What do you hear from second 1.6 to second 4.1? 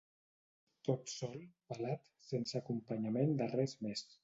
pelat, sense acompanyament de res més.